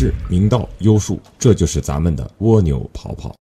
[0.00, 3.36] 是明道优术，这就是咱们的蜗牛跑跑。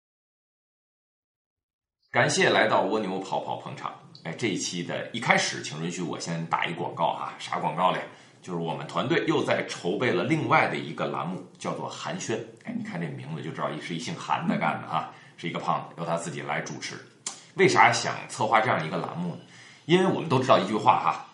[2.10, 3.92] 感谢来到蜗牛跑跑捧场。
[4.22, 8.00] 哎，这一期的一开始，请允许我先打一广告啊，啥广告嘞？
[8.40, 12.38] 就是我们团队又在筹备了另外的一个栏目，叫做寒暄。
[12.64, 16.96] 哎，你看这名字就知道是一姓韩的干的啊，是一个胖子，由他自己来主持。
[17.56, 19.40] 为啥想策划这样一个栏目呢？
[19.84, 21.26] 因为我们都知道一句话哈，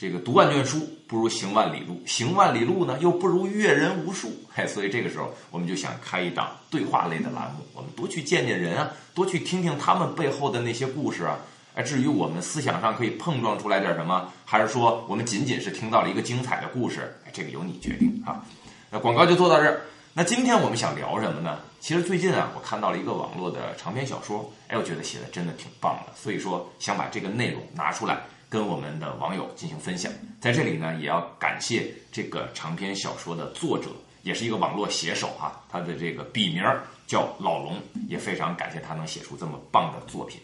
[0.00, 4.32] 这个读万卷书不如行万里路，行万里路呢又不如阅人无数。
[4.50, 11.36] 嘿，所以这个时候我们就想开一档对话类的栏目，我们多去见见人啊，多去听听他们背后的那些故事啊。
[11.74, 18.42] 哎，至于我们思想上可以碰撞出来点什么，还是说我们仅仅是听到了一个精彩的故事，哎，这个由你决定啊。
[18.88, 19.82] 那广告就做到这儿。
[20.14, 21.58] 那今天我们想聊什么呢？
[21.78, 30.12] 其实最近啊，我看到了一个网络的长篇小说，哎，我觉得写的真的挺棒的，所以说想把这个内容拿出来跟我们的网友进行分享。
[30.40, 33.90] 在这里呢，也要感谢这个长篇小说的作者，
[34.22, 36.62] 也是一个网络写手哈，他的这个笔名
[37.06, 40.40] 叫老龙，也非常感谢他能写出这么棒的作品。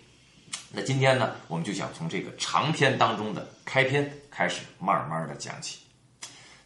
[0.72, 5.80] 那今天呢，我们就想从这个长篇当中的开篇开始，慢慢的讲起。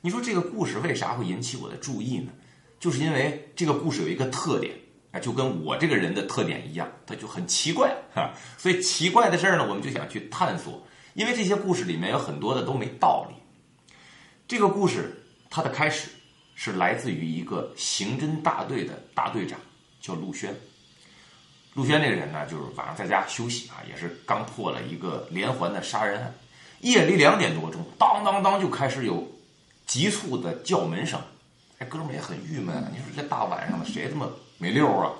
[0.02, 2.30] 你说这个故事为啥会引起我的注意呢？
[2.78, 4.74] 就是因为这个故事有一个特点，
[5.10, 8.30] 啊，就跟我这个人的特点一样，它就很奇怪哈。
[8.58, 10.82] 所以奇怪的事儿呢，我们就想去探索。
[11.14, 13.34] 因为这些故事里面有很多的都没道理。
[14.46, 16.08] 这个故事它的开始
[16.54, 19.58] 是来自于一个刑侦大队的大队长，
[20.00, 20.54] 叫陆轩。
[21.74, 26.34] 陆轩这个人呢，就是晚上在家休息啊，也是刚破了一个连环的杀人案。
[26.80, 29.26] 夜里两点多钟，当当当就开始有
[29.86, 31.20] 急促的叫门声。
[31.78, 35.12] 哎，哥们也很郁闷啊，你说这大晚上的谁这么没溜啊？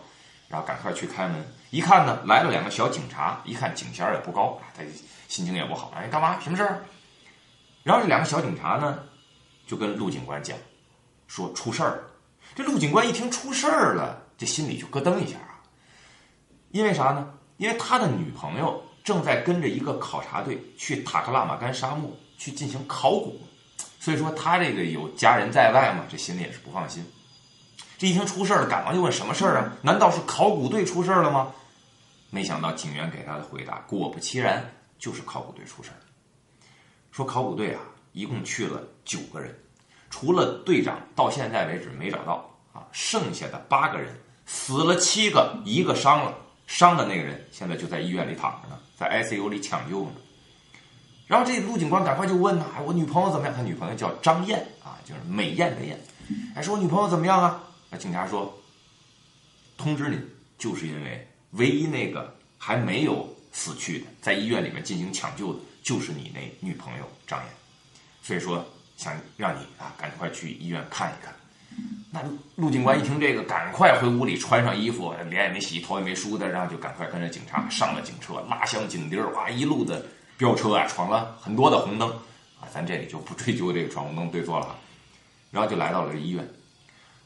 [0.49, 4.83] 然后赶快去开门，一看呢，来了两个小警察，一看警衔也不高，他
[5.31, 5.93] 心情也不好。
[5.95, 6.41] 哎，干嘛？
[6.41, 6.83] 什么事儿？
[7.85, 8.99] 然后这两个小警察呢，
[9.65, 10.59] 就跟陆警官讲，
[11.29, 12.03] 说出事儿了。
[12.57, 15.63] 这陆警官一听出事儿了，这心里就咯噔一下啊。
[16.73, 17.33] 因为啥呢？
[17.59, 23.41] 因为他的女朋友正在跟着一个考察队去塔克拉玛干沙漠去进行考古，
[24.01, 27.07] 所以说他这个有家人在外嘛，这心里也是不放心。
[27.99, 29.73] 这一听出事了，赶忙就问什么事儿啊？
[29.83, 31.53] 难道是考古队出事了吗？
[32.31, 35.99] 没想到警员给他的回答，果不其然，就是考古队出事儿。
[37.11, 37.81] 说考古队啊，
[38.13, 39.53] 一共去了九个人，
[40.11, 44.17] 除了队长到现在为止没找到啊，剩下的八个人
[44.47, 46.37] 死了七个，一个伤了。
[46.69, 50.13] 伤的那个人现在就在医院里躺着呢，在 ICU 里抢救呢。
[51.27, 55.99] 然后这陆警官赶快就问呐：“，我女朋友怎么样？”他女朋友叫张燕啊，就是美艳的艳。
[56.55, 57.61] 哎，说我女朋友怎么样啊？
[57.89, 58.57] 那警察说
[59.77, 60.25] ：“通知您，
[60.59, 67.49] 就是因为唯一那个还没有死去的，在医院里面进行抢救的，就是你那女朋友张岩。
[68.23, 68.65] 所以说，
[68.97, 71.35] 想让你啊，赶快去医院看一看。”
[72.13, 72.21] 那
[72.57, 80.05] 陆警官一听这个，赶快回屋里穿上衣服，脸也没洗，头也没梳的，然后就赶快跟着警察上了警车，拉响警笛儿，哇，一路的
[80.37, 82.11] 飙车啊，闯了很多的红灯
[82.61, 84.77] 啊，咱这里就不追究这个闯红灯对错了。
[85.53, 86.49] 然后就来到了医院，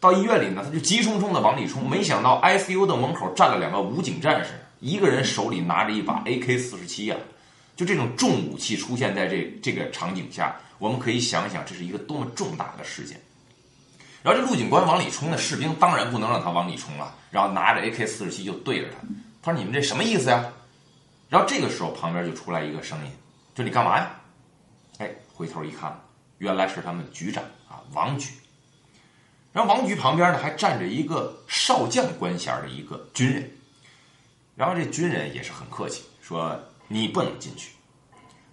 [0.01, 4.53] 到医院里呢，他就急冲冲的往里冲，没想到 ICU 的门口站了两个武警战士，
[4.85, 7.19] 一个人手里拿着一把 AK 四十七啊，
[7.75, 13.19] 就这种重武器出现在这这个场景下，我们可以想想这是一个多么重大的事件。
[14.23, 18.99] 然后这陆警官往里冲，那士兵当然不能让他往里冲了，然后拿着 AK 四十七就对着他，
[19.43, 20.45] 他说：“你们这什么意思呀？”
[21.31, 23.11] 然后这个时候旁边就出来一个声音，
[23.55, 24.15] 就你干嘛呀？”
[25.01, 25.99] 哎，回头一看，
[26.37, 28.35] 原来是他们局长啊，王局。
[29.51, 33.51] 然后王局旁边呢还站着一个少将官衔的一个军人，
[34.57, 37.73] 然后这军人也是很客气，说：“你不能进去。”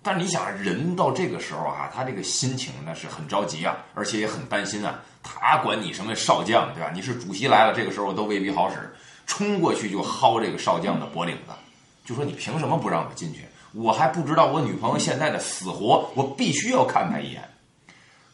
[0.03, 4.99] 但是你想，人到这个时候啊，他这个心情呢是很着急啊，而且也很担心啊。
[5.21, 6.89] 他管你什么少将，对吧？
[6.91, 8.91] 你是主席来了，这个时候都未必好使，
[9.27, 11.53] 冲过去就薅这个少将的脖领子，
[12.03, 13.45] 就说你凭什么不让我进去？
[13.73, 17.47] 我还不知道我女朋友现在的死活，我必须要看她一眼。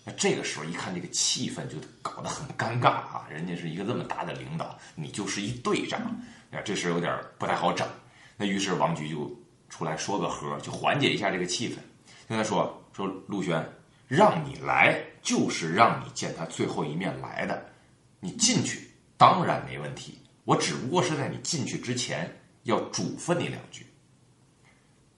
[0.07, 5.99] 那这个时候一看这个气氛就搞得很尴尬啊，人家是一个这么大的领导，你就是一队长，
[6.51, 7.85] 啊，这事有点不太好整。
[8.37, 9.29] 那于是王局就。
[9.69, 11.73] 出来说个和，就缓解一下这个气氛。
[12.25, 13.61] 跟他说说陆轩，
[14.07, 17.69] 让你来就是让你见他最后一面来的。
[18.21, 22.33] 你进去当然没问题，我只不过是在你进去之前
[22.63, 23.85] 要嘱咐你两句。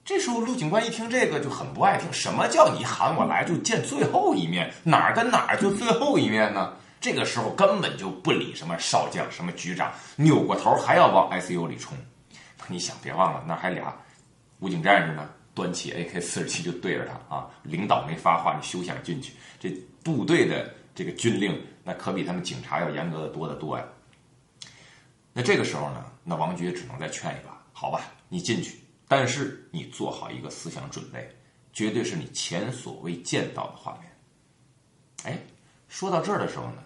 [0.10, 4.74] 这时候陆警官一听这个就很不爱听，什么叫你喊我来就见最后一面？
[4.84, 6.74] 哪儿跟哪儿就最后一面呢？
[7.00, 11.96] 这个时候根本就不理什么少将什么局长，扭过头还要往 ICU 里冲。
[12.68, 13.96] 你想别忘了，那还俩。
[14.62, 17.48] 武警战士呢，端起 AK 四十七就对着他啊！
[17.62, 19.34] 领导没发话，你休想进去。
[19.60, 19.70] 这
[20.04, 23.86] 部队的这个军令那可比他们警察要严格的多得多呀。
[25.34, 28.80] 那这个时候呢，那王局只能再劝一把，好吧，你进去，
[29.10, 31.28] 但是你做好一个思想准备，
[31.74, 34.04] 绝对是你前所未见到的画面。
[35.24, 35.38] 哎，
[35.88, 36.84] 说到这儿的时候呢，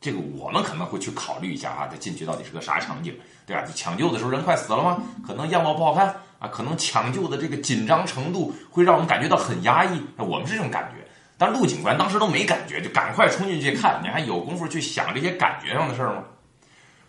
[0.00, 3.64] 这个我们可能会去考虑一下啊，这进去到底是个啥场景，对吧？
[3.74, 5.02] 抢救的时候人快死了吗？
[5.26, 11.08] 可能样貌不好看啊，可能抢救的这个紧张程度会让我们感觉到很压抑，那我们是这种感觉。
[11.38, 16.24] 但陆警官当时都没感觉，就赶快冲进去看，你还有功夫去想这些感觉上的事儿吗？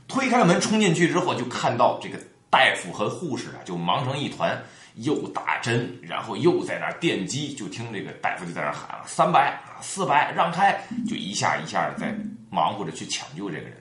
[0.07, 2.17] 推开门冲进去之后，就看到这个
[2.57, 4.59] 大夫和护士啊，就忙成一团，
[4.95, 12.17] 又打针，然后又在那电击，就听这个大夫就在那儿喊了三百啊四百让开，就一下一下的在
[12.49, 13.77] 忙活着去抢救这个人。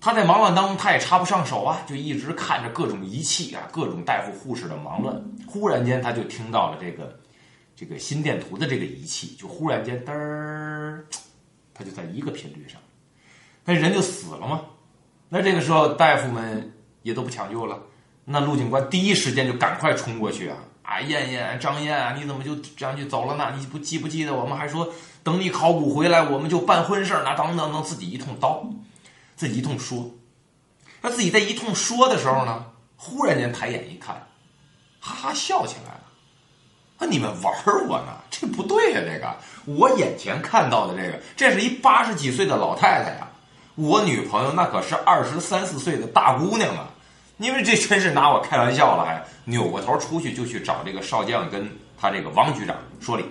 [0.00, 5.22] 他在忙乱当中，他也插不上手啊，就一直看着各种仪器啊，各种大夫护士的忙乱。
[5.46, 7.16] 忽然间，他就听到了这个。
[7.76, 11.02] 这个心电图的这个仪器就忽然间嘚儿，
[11.72, 12.78] 它就在一个频率上，
[13.64, 14.60] 那人就死了吗？
[15.30, 16.70] 那这个时候大夫们
[17.02, 17.78] 也都不抢救了，
[18.24, 20.56] 那陆警官第一时间就赶快冲过去啊！
[20.82, 23.54] 啊，燕燕、张燕啊，你怎么就这样就走了呢？
[23.58, 24.92] 你不记不记得我们还说
[25.22, 27.22] 等你考古回来我们就办婚事儿？
[27.24, 28.66] 那等等等，自己一通叨，
[29.36, 30.10] 自己一通说，
[31.00, 32.66] 那自己在一通说的时候呢，
[32.96, 34.26] 忽然间抬眼一看，
[35.00, 36.00] 哈哈笑起来了。
[36.98, 37.54] 那你们玩
[37.88, 38.16] 我呢？
[38.30, 39.00] 这不对呀！
[39.02, 43.28] 这个我眼前看到的这个，这是一八十几岁的老太太呀。
[43.76, 46.89] 我女朋友那可是二十三四岁的大姑娘啊！
[47.40, 51.66] 你们这真是拿我开玩笑了，还扭过头出去就去找这个少将跟
[51.98, 53.24] 他这个王局长说理，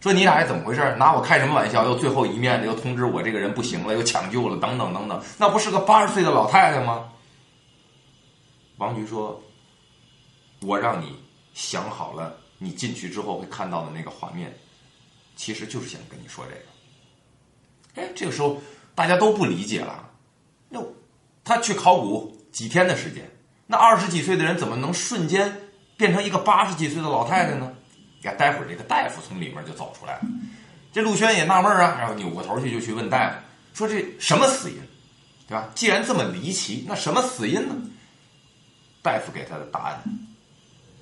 [0.00, 0.94] 说你俩是怎么回事？
[0.96, 1.84] 拿我开什么玩笑？
[1.84, 7.08] 又最后一面的又通知我这个人不行了，又抢救了，等等等等，那不是个八十岁的老太太吗？
[8.76, 9.42] 王局说
[10.62, 11.18] ：“我让你
[11.54, 14.56] 想好了。”你进去之后会看到的那个画面，
[15.34, 18.06] 其实就是想跟你说这个。
[18.06, 18.58] 哎，这个时候
[18.94, 20.08] 大家都不理解了。
[20.70, 20.86] 哟
[21.42, 23.28] 他去考古几天的时间，
[23.66, 25.54] 那二十几岁的人怎么能瞬间
[25.96, 27.74] 变成一个八十几岁的老太太呢？
[28.22, 30.20] 呀，待会儿这个大夫从里面就走出来了。
[30.92, 33.36] 这陆轩也纳闷啊，然后扭过头去就去问大夫，
[33.74, 34.76] 说这什么死因，
[35.48, 35.68] 对吧？
[35.74, 37.74] 既然这么离奇，那什么死因呢？
[39.02, 40.02] 大夫给他的答案。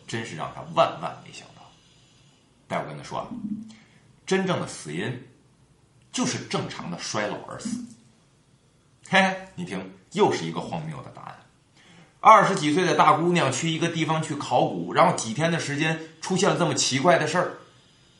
[0.05, 1.63] 真是让他万万没想到。
[2.69, 3.29] 大夫跟他说啊
[4.27, 5.27] ：“真正的死因
[6.13, 7.83] 就是正常的衰老而死。”
[9.09, 11.39] 嘿，你听，又是一个荒谬的答案。
[12.23, 17.53] 二十几岁的大姑娘去一个地方去考古，然后几天的时间出现了这么奇怪的事儿，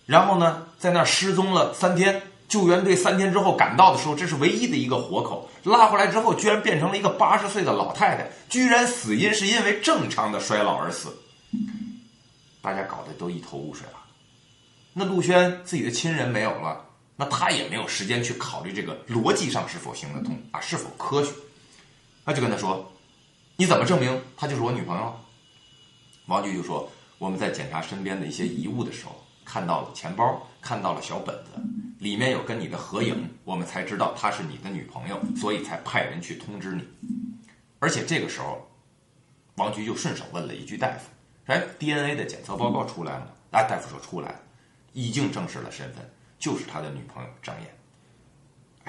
[0.05, 2.21] 然后呢，在那儿失踪了三天。
[2.49, 11.17] 救援队三天之后赶到的时候，这是唯一的一个活口，拉回来之后，居然变成了一个八十岁的老太太，居然死因是因为正常的衰老而死。
[12.61, 13.95] 大家搞得都一头雾水了。
[14.93, 16.85] 那陆轩自己的亲人没有了，
[17.17, 21.33] 那他也没有时间去考虑这个逻辑上是否行得通啊，是否科学。
[22.27, 22.92] 他就跟他说
[23.57, 25.15] ：“你怎么证明她就是我女朋友？”
[26.27, 31.51] 王局就说：“我们在检查身边的一些遗物的时候，看到了钱包，看到了小本子，
[31.99, 36.85] 里面有跟你的合影，我们才知道她是你的女朋友，所以才派人去通知你。
[37.79, 38.71] 而且这个时候，
[39.57, 41.09] 王局就顺手问了一句大夫。”
[41.47, 44.41] 哎，DNA 的检测报告出来了，啊，大夫说出来了，
[44.93, 47.69] 已经证实了身份，就是他的女朋友张燕。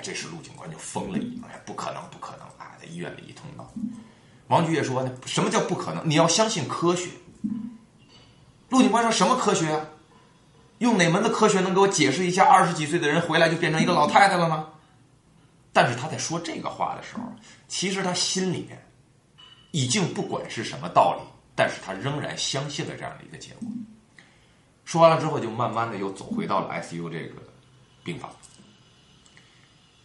[0.04, 2.78] 这时陆警官就疯了一样，哎，不可能，不可能啊！
[2.80, 3.74] 在医院里一通闹。
[4.54, 6.10] 王局也说呢，什么叫不可能？
[6.10, 7.10] 你要相信科学。
[8.70, 9.86] 陆警官说什么科学啊？
[10.80, 14.68] 用哪门子科学能给我解释一下二十几岁的人回来就变成一个老太太了呢？
[15.72, 17.24] 但是他在说这个话的时候，
[17.68, 18.82] 其实他心里面
[19.72, 21.30] 已经不管是什么道理。
[21.56, 23.68] 但是他仍然相信了这样的一个结果。
[24.86, 27.44] 说完了之后，就慢慢的又走回到了 ICU 这个
[28.04, 28.32] 病房，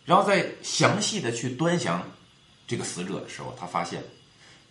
[0.05, 2.02] 然后在详细的去端详
[2.67, 4.05] 这个死者的时候，他发现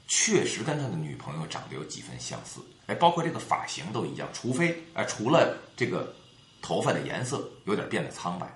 [0.08, 6.16] 确实跟他的女朋友长得有几分相似，哎，包括这个发型都一样，除非哎除了这个
[6.62, 8.48] 头发的颜色有点变得苍白。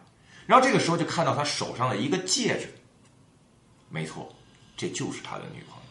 [0.47, 2.67] 然后这个时候就看到他手上的一个戒指，
[3.89, 4.33] 没错，
[4.75, 5.81] 这就是他的女朋友。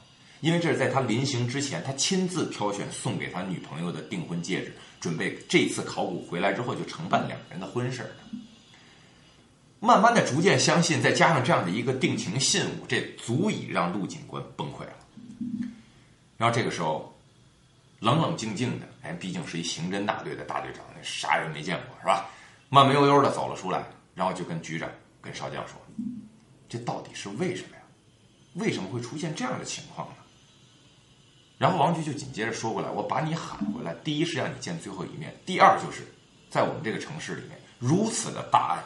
[0.40, 8.11] 因为这是在他临行之前，他亲自挑选送给他女朋友的订婚戒指，准备这次考古回来之后就承办两人的婚事
[9.81, 14.93] 慢慢的，逐渐相信，再加上这样的一个定情信物，这足以让陆警官崩溃了。
[16.40, 17.14] 然后这个时候，
[17.99, 22.30] 冷冷静静的，哎，毕竟是一刑侦大队的大队长，啥人没见过是吧？
[22.70, 24.88] 慢慢悠悠的走了出来，然后就跟局长、
[25.20, 25.76] 跟少将说
[26.66, 27.82] ：“这到底是为什么呀？
[28.54, 30.14] 为什么会出现这样的情况呢？”
[31.61, 36.06] 然后王局就紧接着说过来：“我把你喊回来，第一是让你见最后一面，第二就是，
[36.49, 38.82] 在我们这个城市里面如此的大案，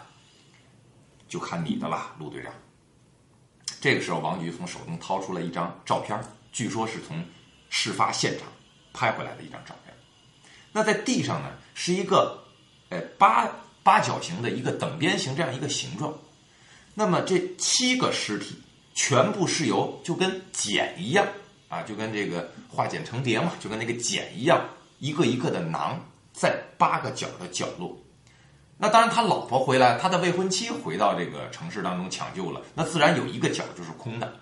[1.29, 2.53] 就看你的了，陆队长。
[3.81, 6.21] 这个时候，王局从手中掏出了一张照片，
[6.51, 7.25] 据说是从
[7.77, 8.47] 事发现场
[8.93, 9.93] 拍回来的一张照片。
[10.71, 12.39] 那在地上呢，是一个，
[12.89, 13.49] 呃，八
[13.83, 16.15] 八角形的一个等边形这样一个形状。
[16.95, 18.63] 那么这七个尸体
[18.95, 21.27] 全部是由就跟茧一样
[21.69, 24.65] 啊，就跟这个化茧成蝶嘛，就跟那个茧一样，
[25.01, 26.01] 一个一个的囊
[26.33, 27.99] 在八个角的角落。
[28.79, 34.33] 那当然，他老婆回来，他的未婚妻回到这个城市当中抢救了，那自然有一个角就是空的。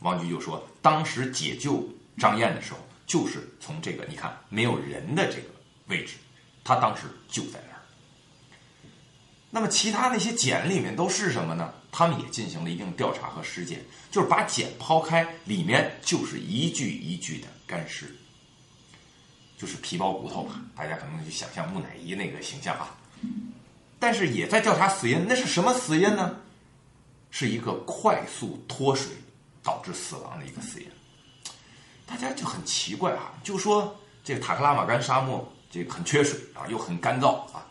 [0.00, 5.48] 王局就说，当时解救张燕的时候，就是从这个你看没有人的这个
[5.86, 6.14] 位置，
[6.64, 7.80] 他当时就在那儿。
[9.50, 11.72] 那么其他那些茧里面都是什么呢？
[11.92, 18.14] 他们也进行了一定调查和尸检，就是把茧抛开，里面就是一具一具的干尸，
[19.56, 20.60] 就是皮包骨头吧。
[20.74, 22.94] 大家可能就想象木乃伊那个形象啊。
[23.98, 26.38] 但是也在调查死因，那是什么死因呢？
[27.30, 29.12] 是一个快速脱水
[29.62, 30.86] 导致死亡的一个死因。
[32.06, 33.94] 大家就很奇怪啊，就说
[34.24, 37.66] 这个塔克拉玛干沙漠这个很缺水啊，又很干燥啊。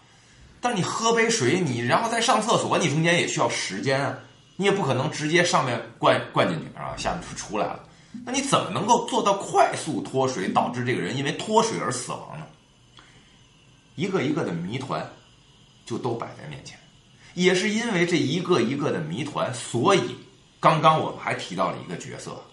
[0.62, 4.20] 但你喝杯水，你然后再上厕所，你中间也需要时间啊，
[4.58, 7.80] 你也不可能直接上面灌灌进去啊，下面就出来了。
[8.25, 12.46] 那你怎么能够做到快速脱水，导致这个人因为脱水而死亡呢？
[13.96, 15.10] 一个一个的谜团。
[15.88, 16.80] 就都摆在面前，
[17.36, 20.15] 也是因为这一个一个的谜团，所以
[20.60, 22.44] 刚刚我们还提到了一个角色，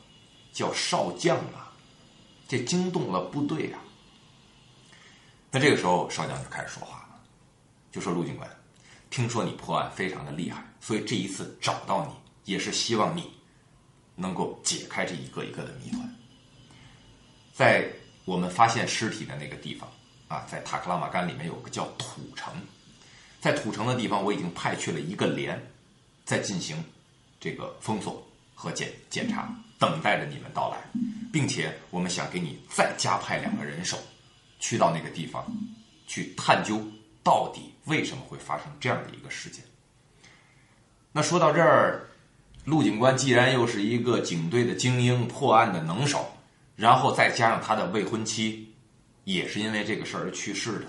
[0.52, 1.61] 叫少将啊，
[2.52, 3.80] 这惊动了部队啊。
[5.50, 7.18] 那这个时候少将就开始说话了，
[7.90, 8.46] 就说陆警官，
[9.08, 13.32] 听说你破案非常的厉害，所以这一次找到你，也是希望你
[14.16, 16.14] 能够解开这一个一个的谜团。
[17.54, 17.90] 在
[18.26, 19.90] 我们发现尸体的那个地方
[20.28, 22.52] 啊，在塔克拉玛干里面有个叫土城。
[23.40, 25.58] 在土城的地方，我已经派去了一个连，
[26.26, 26.84] 在进行
[27.40, 28.22] 这个封锁
[28.54, 29.50] 和检检查，
[29.82, 30.78] 等待着你们到来，
[31.32, 33.98] 并且我们想给你再加派两个人手，
[34.60, 35.44] 去到那个地方，
[36.06, 36.80] 去探究
[37.24, 39.64] 到底为什么会发生这样的一个事件。
[41.10, 42.06] 那说到这儿，
[42.64, 46.32] 陆警官既然又是一个警队的精英、破案的能手，
[46.76, 48.72] 然后再加上他的未婚妻，
[49.24, 50.86] 也是因为这个事儿而去世的。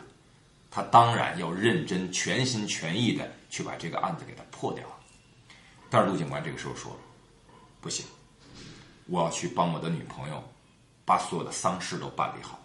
[0.70, 4.84] 他当然要认真、全心全意的去把这个案子给他破掉。
[5.90, 6.96] 但是陆警官这个时候说
[7.82, 8.06] ：“不行，
[9.08, 10.44] 我要去帮我的女朋友
[11.06, 12.60] 把所有的丧事都办理好。”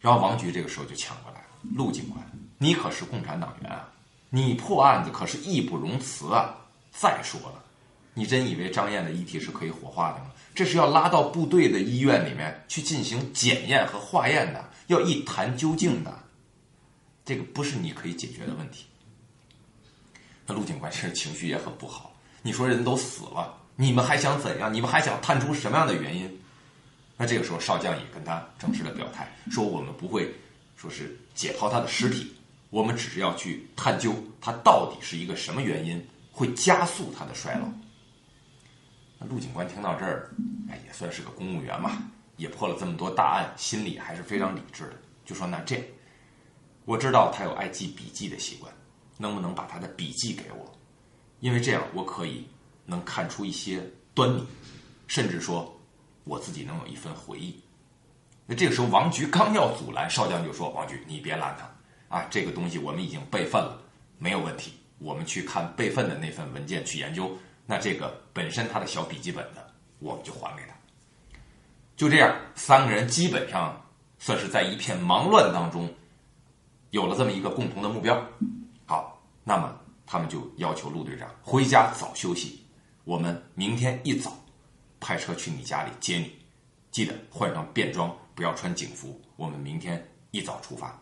[0.00, 2.24] 然后王局这个时候就抢过来了：“陆警官，
[2.58, 3.88] 你可是共产党员啊，
[4.30, 6.54] 你破案子可是义不容辞啊！
[6.90, 7.62] 再说了，
[8.14, 10.32] 你真以为张燕的遗体是可以火化的吗？
[10.54, 16.18] 这是要拉到部队的医院里面去进行检验和化验的，要一探究竟的。”
[17.24, 18.86] 这个不是你可以解决的问题。
[20.44, 22.12] 那陆警官其实情绪也很不好。
[22.42, 24.72] 你说人都死了，你们还想怎样？
[24.72, 26.40] 你们还想探出什么样的原因？
[27.16, 30.34] 那这个时候少将也跟他正式的表态，说我们不会
[30.76, 32.34] 说是解剖他的尸体，
[32.70, 37.66] 我们只是要去探究他到底是一个什么原因会加速他的衰老。
[39.18, 40.30] 那陆警官听到这儿，
[40.68, 42.02] 哎，也算是个公务员嘛，
[42.36, 45.82] 也破了这么多大案，心里还是非常理智的，就说那这。
[46.84, 48.72] 我知道他有爱记笔记的习惯，
[49.16, 50.76] 能不能把他的笔记给我？
[51.38, 52.46] 因为这样我可以
[52.84, 53.82] 能看出一些
[54.14, 54.46] 端倪，
[55.06, 55.78] 甚至说
[56.24, 57.60] 我自己能有一份回忆。
[58.46, 62.26] 那这个时候，王局刚要阻拦，少将就说：“王局，你别拦他啊！
[62.30, 63.80] 这个东西我们已经备份了，
[64.18, 64.72] 没有问题。
[64.98, 67.36] 我们去看备份的那份文件去研究。
[67.66, 70.74] 那这个本身他的小笔记本的，我们就还给他。
[71.96, 73.80] 就这样，三个人基本上
[74.18, 75.88] 算是在一片忙乱当中。”
[76.90, 78.22] 有了这么一个共同的目标，
[78.84, 79.74] 好，那么
[80.04, 82.61] 他们就要求陆队长回家早休息。
[83.04, 84.36] 我们明天一早
[85.00, 86.32] 派车去你家里接你，
[86.90, 89.20] 记得换上便装，不要穿警服。
[89.36, 91.00] 我们明天一早出发。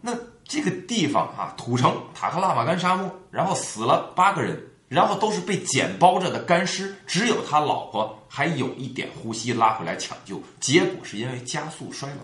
[0.00, 12.22] 那这个地方啊，土城塔克拉玛干沙漠，然后死了八个人，然后都是被茧包着的干尸，只有他老婆还有一点呼吸，拉回来抢救，结果是因为加速衰老。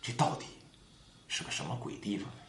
[0.00, 0.46] 这到底
[1.28, 2.40] 是个什么鬼地方呢？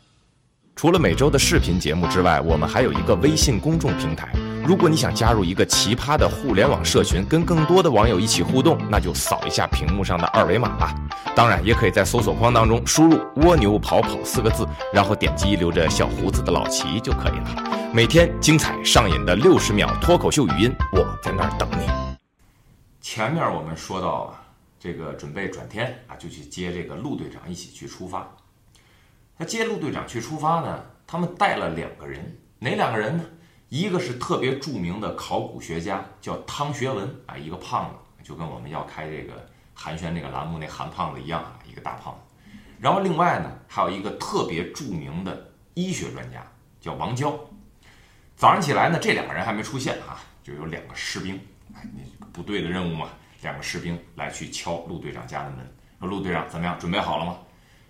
[0.79, 4.31] 除了每周的视频节目之外，我们还有一个微信公众平台。
[4.65, 10.95] 如果你想加入一个奇葩的互联网社群，跟更多的网友一起互动，那就扫一下屏幕上的二维码吧。
[11.35, 17.91] 当然，也可以在搜索框当中输入“蜗牛跑跑”四个字，然后点击留着小胡子的老齐就可以了。
[17.93, 21.89] 每天精彩上瘾的六十秒脱口秀语音，我在那儿等你。
[23.01, 24.39] 前面我们说到啊。
[24.81, 28.25] 这个准备转天啊，就去接这个陆队长一起去出发。
[29.41, 33.23] 那接陆队长去出发呢，他们带了两个人，哪两个人呢？
[33.69, 42.51] 一个是特别著名的考古学家，叫汤学文啊，一个胖子，就跟我们要开这个寒暄这个栏目那韩胖子一样啊，一个大胖子。
[42.81, 46.45] 然后另外呢，还有一个特别著名的医学专家，
[46.81, 47.33] 叫王娇。
[48.35, 51.39] 早上起来呢，这两个人还没出现啊，就有两个士兵，
[51.73, 53.07] 哎，那部队的任务嘛，
[53.41, 55.59] 两个士兵来去敲陆队长家的门，
[55.97, 57.37] 说陆队长怎么样，准备好了吗？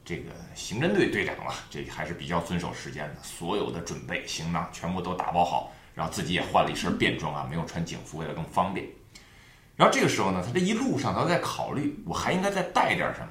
[0.10, 8.88] 这个刑侦队队长啊，这还是比较遵守时间的，所有的准备行囊全部都打包好，然后自己也换了一身便装啊，没有穿警服，为了更方便。
[9.76, 13.28] 然后这个时候呢，他这一路上他在考虑，我还应该再带点什么。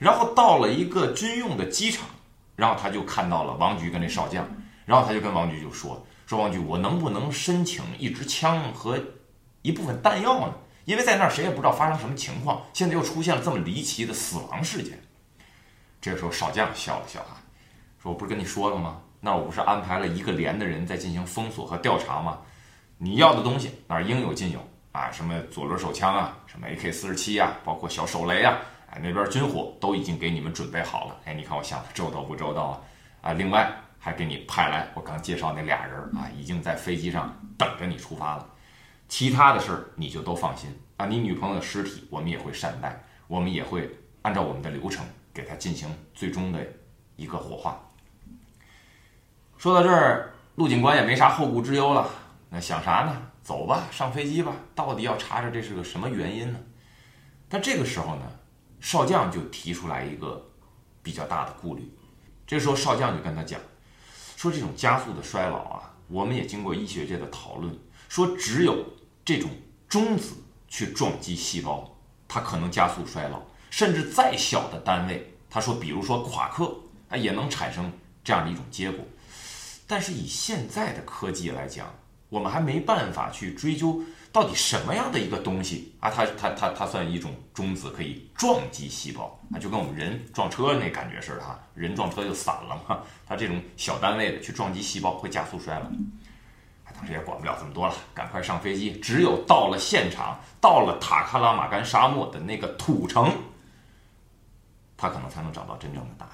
[0.00, 2.08] 然后到了一个军用的机场，
[2.56, 4.44] 然后他就看到了王局跟那少将，
[4.84, 9.00] 然后他就跟王局就说：“说王局，我能不能申请一支枪和
[9.62, 10.52] 一部分弹药呢？
[10.86, 15.00] 因为在那儿谁也不知道发生什么情况，现在又出现了这么离奇的死亡事件。”
[16.06, 17.42] 这时候少将笑了笑啊，
[18.00, 19.00] 说：“我不是跟你说了吗？
[19.18, 22.38] 那我不是安排了一个连的人在进行封锁和调查吗？
[22.96, 24.60] 你要的东西那儿应有尽有
[24.92, 28.56] 啊，什么左轮手枪啊，什么 AK 四十七啊，包括小手雷啊。”
[28.88, 31.16] 哎，那边军火都已经给你们准备好了。
[31.24, 32.80] 哎，你看我想的周到不周到啊？
[33.22, 38.48] 啊，另外还给你派来我刚介绍那俩人啊，已经在飞机上等着你出发了。
[39.08, 41.06] 其他的事儿你就都放心啊。
[41.06, 42.96] 你女朋友的尸体我们也会善待，
[43.26, 43.90] 我们也会
[44.22, 45.04] 按照我们的流程
[45.36, 46.66] 给他进行最终的
[47.16, 47.78] 一个火化。
[49.58, 52.08] 说到这儿，陆警官也没啥后顾之忧了。
[52.48, 53.22] 那想啥呢？
[53.42, 54.56] 走吧，上飞机吧。
[54.74, 56.58] 到底要查查这是个什么原因呢？
[57.50, 58.22] 但这个时候呢？
[58.80, 60.50] 少将就提出来一个
[61.02, 61.90] 比较大的顾虑，
[62.46, 63.60] 这时候少将就跟他讲，
[64.36, 67.76] 说这种加速的衰老啊，我们也经过医学界的讨论，
[68.08, 68.84] 说只有
[69.24, 69.50] 这种
[69.88, 70.36] 中子
[70.68, 73.42] 去撞击细胞，它可能加速衰老，
[73.76, 76.74] 甚至再小的单位，他说，比如说夸克，
[77.10, 77.92] 啊，也能产生
[78.24, 79.04] 这样的一种结果，
[79.86, 81.86] 但是以现在的科技来讲，
[82.30, 84.00] 我们还没办法去追究。
[84.32, 86.08] 到底什么样的一个东西啊？
[86.08, 93.02] 它它它它算一种中子，可以撞击细胞啊，就跟我们人撞车那感觉似的哈，人撞车就散了嘛。
[93.26, 95.84] 它这种小单位的去撞击细胞，会加速衰老。
[96.94, 98.92] 当时也管不了这么多了，赶快上飞机。
[98.92, 103.30] 只有到了现场，到了塔克拉玛干沙漠的那个土城，
[104.96, 106.32] 他可能才能找到真正的答案。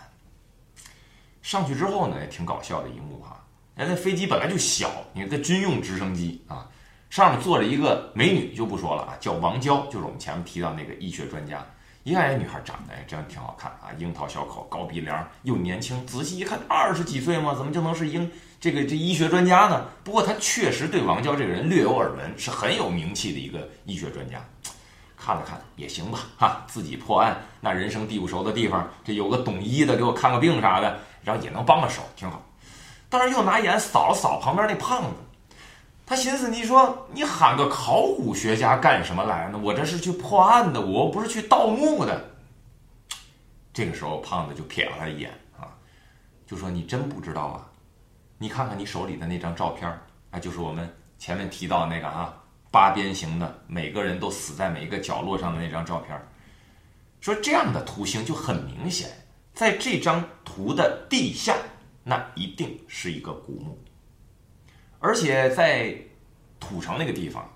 [1.43, 3.45] 上去之后呢，也挺搞笑的一幕哈。
[3.77, 6.69] 哎，那飞机本来就小，你看这军用直升机啊。
[7.11, 11.63] 上面坐着一个美女，就不说了啊，叫王娇，就是我们前面提到那个医学专家。
[12.05, 16.07] 一看这女孩长得哎，真挺好看啊，樱桃小口，高鼻梁，又年轻。
[16.07, 17.55] 仔细一看，二十几岁吗？
[17.55, 19.87] 怎么就能是英这个这医学专家呢？
[20.03, 24.43] 不过他确实对王娇这个人略有耳闻，是很有名气的一个医学专家。
[25.25, 32.43] 看了看也行吧，哈，自己破案那人生地不熟的地方，这有个懂医的给我看个病啥的，然后也能帮个手，挺好。
[33.09, 35.11] 但是又拿眼扫了扫旁边那胖子。
[36.05, 39.59] 他寻思：“你说你喊个考古学家干什么来呢？
[39.63, 42.31] 我这是去破案的，我不是去盗墓的。”
[43.73, 45.71] 这个时候，胖子就瞥了他一眼啊，
[46.47, 47.65] 就说：“你真不知道啊？
[48.39, 49.89] 你看看你手里的那张照片
[50.33, 52.35] 啊，就是我们前面提到的那个啊，
[52.73, 56.21] 八边形的，每个人都死在每一个角落上的那张照片。
[57.21, 59.09] 说这样的图形就很明显，
[59.53, 61.55] 在这张图的地下，
[62.03, 63.79] 那一定是一个古墓。”
[64.99, 65.95] 而且在
[66.59, 67.49] 土城那个地方，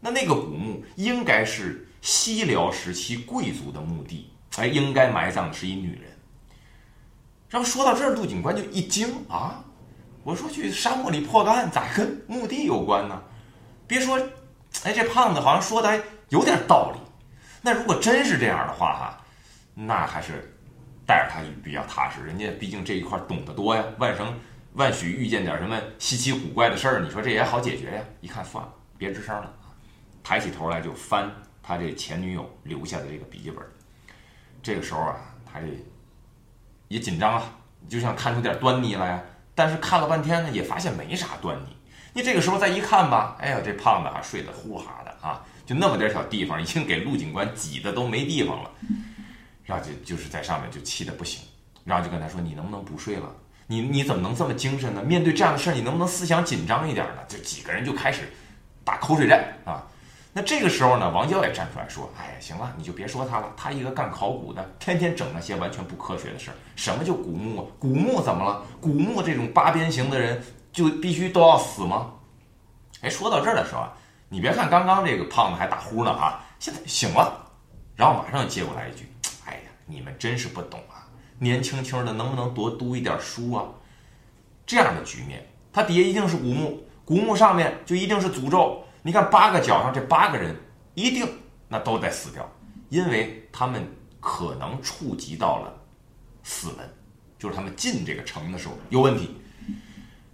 [0.00, 6.10] 那那个古墓应该是西辽时期贵族的墓地，哎，应该埋葬的是一女人。
[7.48, 9.62] 然后说到这儿，陆警官就一惊啊！
[10.24, 13.22] 我说去沙漠里破个案咋跟墓地有关呢？
[13.86, 14.18] 别说，
[14.84, 17.00] 哎，这胖子好像说的还有点道理。
[17.60, 19.20] 那如果真是这样的话哈，
[19.74, 20.56] 那还是
[21.06, 24.34] 带着他比较踏实，人家毕竟这一块懂得多呀，万生。
[24.74, 28.02] 万许遇见点什么稀奇古怪的事儿，你说这也好解决呀？
[28.22, 29.52] 一看算了，别吱声了
[30.24, 31.30] 抬起头来就翻
[31.62, 33.62] 他这前女友留下的这个笔记本。
[34.62, 35.66] 这个时候啊，他这
[36.88, 37.42] 也紧张啊，
[37.86, 39.22] 就想看出点端倪来呀。
[39.54, 41.76] 但是看了半天呢，也发现没啥端倪。
[42.12, 48.70] 你这个时候再一看吧，哎呀，这胖子啊睡得呼哈的啊，就那么点小地方，已经给陆警官挤得都没地方了。
[49.64, 51.40] 然后就就是在上面就气得不行，
[51.84, 53.32] 然后就跟他说：“你能不能不睡了？”
[53.68, 55.02] 你你怎么能这么精神呢？
[55.02, 57.22] 面对这样的事儿，你能不能思想紧张一点呢？
[57.28, 58.30] 就几个人就开始
[58.84, 59.86] 打口水战啊！
[60.34, 66.54] 那这个时候呢，王娇也站出来说：“哎，行了，你就别说他了，他一个干考古的，天天整那些完全不科学的事儿。
[66.74, 67.64] 什么叫古墓啊？
[67.78, 68.62] 古墓怎么了？
[68.80, 72.12] 古墓这种八边形的人就必须都要死吗？”
[73.02, 73.92] 哎，说到这儿的时候啊，
[74.28, 77.50] 你别看刚刚这个胖子还打呼呢啊，现在醒了，
[77.96, 79.12] 然后马上接过来一句
[79.44, 81.06] ：“哎呀，你们真是不懂啊！”
[81.38, 83.64] 年轻轻的，能不能多读一点书啊？
[84.64, 88.84] 这样的局面，它底下一定是古墓，古墓上面就一定是诅咒。
[89.02, 90.56] 你看八个角上这八个人，
[90.94, 91.28] 一定
[91.66, 92.48] 那都得死掉，
[92.88, 93.84] 因为他们
[94.20, 95.74] 可能触及到了
[96.44, 96.88] 死门，
[97.36, 99.36] 就是他们进这个城的时候有问题。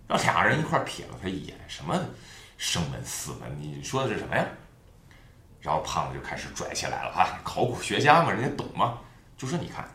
[0.09, 1.95] 让俩人一块瞥了他一眼，什么
[2.57, 3.57] 生门死门？
[3.61, 4.45] 你说的是什么呀？
[5.61, 7.39] 然后胖子就开始拽起来了啊！
[7.45, 8.99] 考古学家嘛，人家懂吗？
[9.37, 9.87] 就说你看，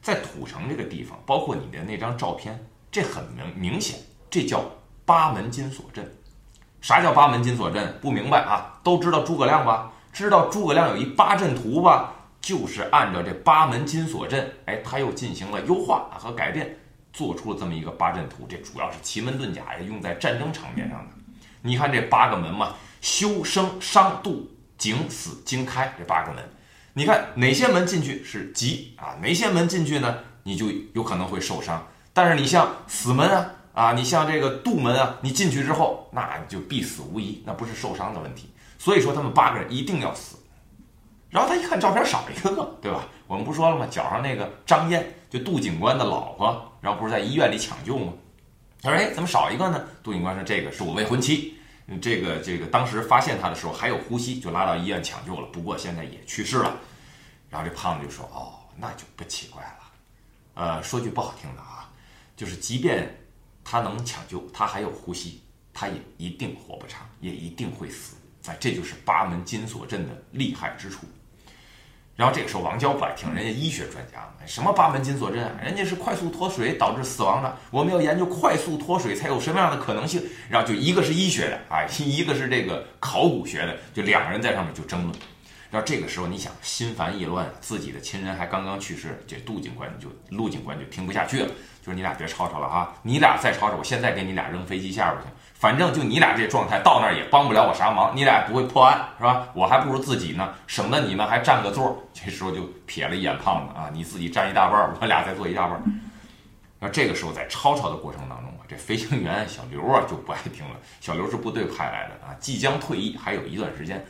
[0.00, 3.98] 在土城这个地方，包括你的那张照片，这很明明显，
[4.30, 4.64] 这叫
[5.04, 6.08] 八门金锁阵。
[6.80, 7.98] 啥叫八门金锁阵？
[8.00, 8.78] 不明白啊？
[8.84, 9.90] 都知道诸葛亮吧？
[10.12, 12.12] 知道诸葛亮有一八阵图吧？
[12.40, 16.76] 就是按照这八门金锁阵，哎，他又进行了优化和改变，
[17.12, 18.46] 做出了这么一个八阵图。
[18.48, 21.06] 这主要是奇门遁甲，用在战争场面上的。
[21.62, 26.42] 你看这八个门嘛，修生伤度景死经开这八个门，
[26.94, 29.16] 你看哪些门进去是吉啊？
[29.22, 30.18] 哪些门进去呢？
[30.42, 31.86] 你就有可能会受伤。
[32.12, 33.52] 但是你像死门啊。
[33.72, 38.50] 啊，你像这个杜门啊，你进去之后，那你就必死无疑，那不是受伤的问题。
[38.76, 40.36] 所以说他们八个人一定要死。
[41.30, 42.50] 然后他一看照片少一个，
[42.82, 43.06] 对吧？
[43.28, 43.86] 我们不说了吗？
[43.88, 48.12] 脚上那个张燕，就杜警官的老婆，然后不是在医院里抢救吗？
[48.82, 51.54] 他说：“哎，怎么少一个呢？”杜警官说：“这个是我未婚妻，
[52.02, 56.76] 这个这个当时发现他的时候还有呼吸，就拉到医院抢救了，不过现在也去世了。”
[57.48, 59.78] 然后这胖子就说：“哦，那就不奇怪了。
[60.54, 61.90] 呃，说句不好听的啊，
[62.36, 63.08] 就是即便……”
[63.62, 68.16] 他能抢救，他还有呼吸，他也一定活不长，也一定会死。
[68.46, 71.06] 哎，这就是八门金锁阵的厉害之处。
[72.20, 75.52] 然后这个时候，王娇不爱听，人家医学专家，什么八门金锁针啊？
[75.64, 80.22] 人家是快速脱水导致死亡的，我们要研究快速脱水才有什么样的可能性。
[80.50, 85.14] 然后就一个是医学的，啊，一个是这个考古学的，就两个人在上面就争论。
[85.70, 91.48] 然后这个时候，你想心烦意乱，自己的亲人还刚刚去世，这杜警官就陆警官就听不下去了。
[91.82, 92.92] 就是你俩别吵吵了啊！
[93.02, 95.28] 你俩再吵吵，我现在给你俩扔飞机下边去。
[95.54, 99.46] 反正就你俩这状态，到那儿也帮不了我啥忙，你俩不会破案，是吧？
[99.54, 102.02] 我还不如自己呢，省得你们还占个座。
[102.12, 105.82] 这时候就瞥了一眼胖子啊，你自己占一大半，我俩再坐一大半。
[106.78, 110.76] 那这个时候在吵吵的过程当中啊，这飞行员小刘啊就不爱听了。
[111.00, 114.02] 小刘是部队派来的啊，即将退役，还有一段时间。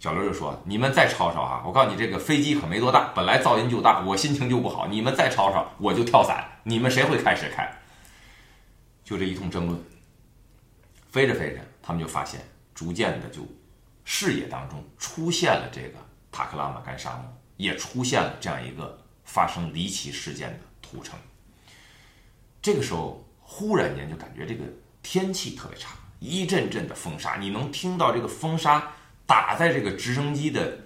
[0.00, 1.62] 小刘就说：“你们再吵吵啊！
[1.62, 4.86] 我告诉你，这个飞机可没多大，本来噪音就大，我心情就不好。
[4.86, 6.42] 你们再吵吵，我就跳伞。
[6.62, 7.70] 你们谁会开谁开。”
[9.04, 9.78] 就这一通争论，
[11.10, 12.40] 飞着飞着，他们就发现，
[12.74, 13.46] 逐渐的就
[14.02, 15.98] 视野当中出现了这个
[16.32, 17.24] 塔克拉玛干沙漠，
[17.58, 21.18] 也出现了这样一个发生离奇事件的土城。
[22.62, 24.64] 这个时候，忽然间就感觉这个
[25.02, 28.90] 天气特别差，一阵阵的风沙，你能听到这个风沙。
[29.30, 30.76] 打在这个直升机的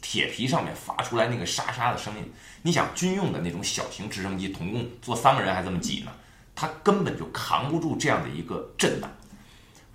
[0.00, 6.10] 铁皮上面发出来那个沙沙的声音，你想军用的那种小型直升机，总共坐三个人还这么挤呢，
[6.54, 9.10] 它根本就扛不住这样的一个震荡。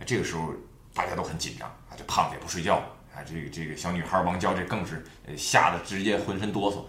[0.06, 0.54] 这个时候
[0.94, 2.76] 大家都很紧张啊，这胖子也不睡觉
[3.16, 5.04] 啊，这个这个小女孩王娇这更是
[5.36, 6.86] 吓得直接浑身哆嗦。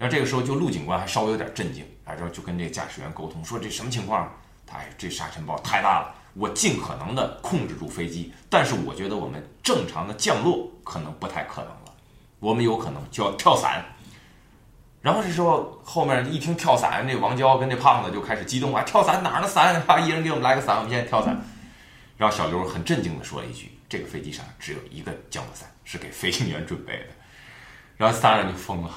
[0.00, 4.28] 然后这个时候就陆警官还稍微有点震惊啊，然后就跟这个驾驶员沟通说这什么情况？
[4.72, 6.12] 哎这沙尘暴太大了。
[6.34, 11.94] 我尽可能的控制住飞机，但是我觉得我们正常的降落可能不太可能了，
[12.40, 13.84] 我们有可能就要跳伞。
[15.00, 19.80] 然后这时候后面一听跳伞，那王娇跟那胖子就开始激动啊，跳伞哪儿的伞？
[19.86, 21.38] 啊，一人给我们来个伞，我们现在跳伞。
[22.16, 27.06] 然后小刘很镇静的说了一句：“这个飞机上只有一个降落伞，是给飞行员准备的。”
[27.96, 28.90] 然后三人就疯了，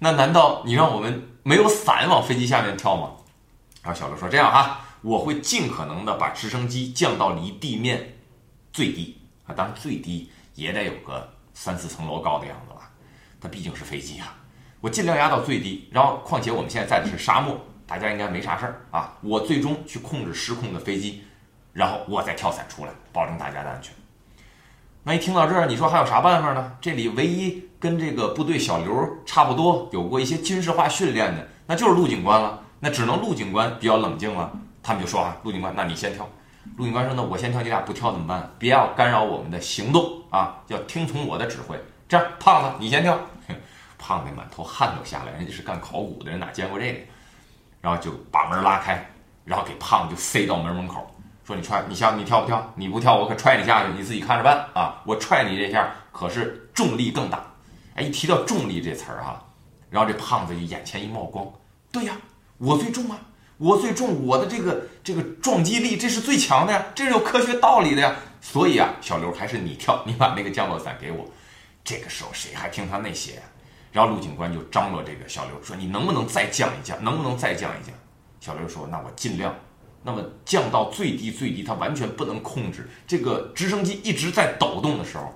[0.00, 3.10] 那难道你让我们没有伞往飞机下面跳吗？
[3.82, 8.16] 然后小刘说：“这样哈。”我会尽可能的把直升机降到离地面
[8.72, 9.14] 最低
[9.46, 12.90] 啊，当然最低也得有个三四层楼高的样子吧，
[13.38, 14.34] 它毕竟是飞机啊。
[14.80, 17.54] 我尽量压到最低，然后况且我们现在在的是沙漠，
[17.86, 19.14] 大家应该没啥事儿啊。
[19.20, 21.22] 我最终去控制失控的飞机，
[21.74, 23.94] 然后我再跳伞出来，保证大家的安全。
[25.02, 26.78] 那一听到这儿，你说还有啥办法呢？
[26.80, 32.62] 这里唯一跟这个部队小刘差不多，有过一些军事化训练的，那就是陆警官了。
[32.80, 34.50] 那只能陆警官比较冷静了。
[34.84, 36.28] 他们就说啊，陆警官，那你先跳。
[36.76, 38.48] 陆警官说，那我先跳，你俩不跳怎么办？
[38.58, 41.76] 别要干扰我们的行动啊，要听从我的指挥。
[42.06, 43.18] 这样，胖子你先跳。
[43.98, 47.00] 胖子满头汗都下来，人家是干考古的人，哪见过这个？
[47.80, 49.10] 然后就把门拉开，
[49.44, 51.10] 然后给胖子就塞到门门口，
[51.44, 52.72] 说你踹，你想你跳不跳？
[52.76, 55.00] 你不跳，我可踹你下去，你自己看着办啊！
[55.06, 57.42] 我踹你这下可是重力更大。
[57.94, 59.42] 哎，一提到重力这词儿哈，
[59.88, 61.46] 然后这胖子就眼前一冒光，
[61.90, 62.14] 对呀，
[62.58, 63.18] 我最重啊。
[63.58, 68.16] 我最重，我的这个这个撞击力，这是最强的呀，这是有科学道理的呀。
[68.40, 71.24] 所以啊，小刘还是你跳，你把那个降落伞给我。
[71.84, 73.42] 这个时候谁还听他那些呀？
[73.92, 77.02] 然后陆警官就张罗这个小刘说：“你能不能再降一降？
[77.04, 77.94] 能不能再降一降？”
[78.40, 79.54] 小刘说：“那我尽量
[80.02, 82.90] 那么降到最低最低，他完全不能控制。
[83.06, 85.32] 这个直升机一直在抖动的时候，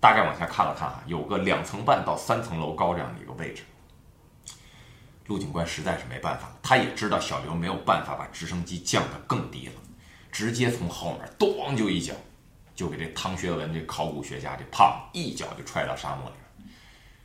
[0.00, 3.62] 大概往下看了看啊，有个两层半到三层楼高这样的一个位置。
[5.26, 9.72] 陆警官实在是没办法了，他也知道小刘没有办法把直升机降得更低了，
[10.30, 12.12] 直接从后面咣就一脚，
[12.74, 16.70] 就给这汤学文这考古学家这胖一脚就踹到沙漠里了，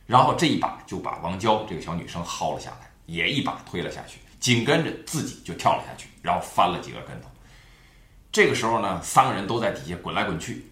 [0.06, 7.28] 然后这一把就把王娇这个小女生薅了下来，也一把推了下去，紧跟着自己就跳了下去，然后翻了几个跟头。
[8.32, 10.70] 这个时候呢，三个人都在底下滚来滚去，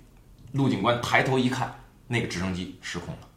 [0.52, 3.27] 陆警官抬头一看，那个直升机失控了。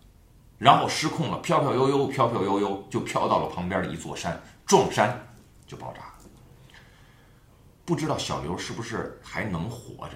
[0.61, 5.19] 然后失控了，飘飘悠悠，飘飘悠悠就飘到了旁边的一座山，撞山
[5.65, 6.13] 就爆炸了。
[7.83, 10.13] 不知道小刘是不是还能活着？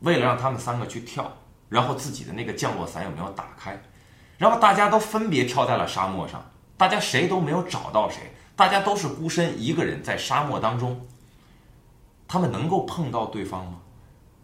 [0.00, 1.30] 为了让他们三个去跳，
[1.68, 3.80] 然后自己的那个降落伞有没有打开？
[4.38, 6.44] 然后大家都分别跳在了沙漠上，
[6.76, 11.06] 大家谁都没有找到谁，大家都是孤身一个人在沙漠当中。
[12.26, 13.78] 他们能够碰到对方吗？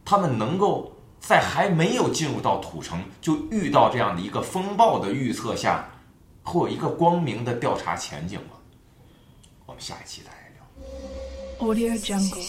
[0.04, 0.92] 他们能够？
[1.20, 5.88] 在还没有进入到土城，就遇到这样的一个风暴的预测下，
[6.42, 8.56] 会有一个光明的调查前景吗？
[9.66, 10.64] 我们下一期再来聊。
[11.60, 12.42] Audio Jungle。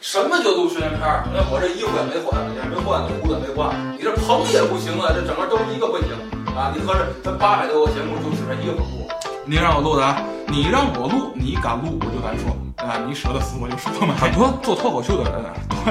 [0.00, 1.02] 什么叫录宣传片？
[1.32, 6.14] 那我这衣服也没换，也没换，胡子也没换，你这棚也不行啊，这整个都是一个背景
[6.54, 6.72] 啊！
[6.74, 9.08] 你合着这八百多个节目就只这一会儿录，
[9.44, 10.02] 你让我录的，
[10.46, 12.54] 你让我录，你敢录我就敢说。
[12.78, 14.14] 啊，你舍得死我就说嘛。
[14.14, 15.42] 很多做脱口秀的人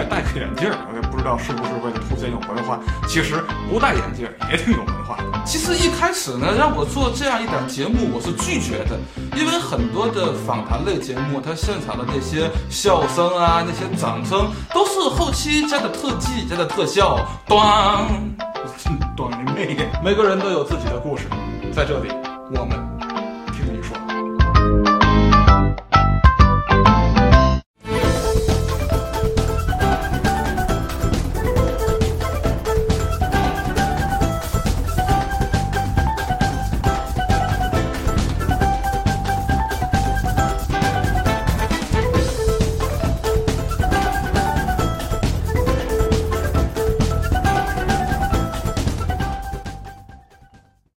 [0.05, 2.79] 戴个眼镜，我也不知道是不是为了凸显有文化。
[3.07, 5.23] 其实不戴眼镜也挺有文化的。
[5.45, 8.99] 其实一开始呢，让我做这样一档节目，我是拒绝的，
[9.35, 17.17] 因为很多的访谈类节目，它现场的那些笑声啊，那些掌声，都是后期加的特技加的特效。
[17.47, 18.07] 端，
[19.15, 19.77] 端你妹！
[20.03, 21.25] 每个人都有自己的故事，
[21.71, 22.09] 在这里，
[22.53, 22.86] 我们。